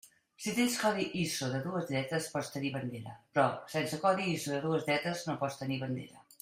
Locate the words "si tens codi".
0.43-1.03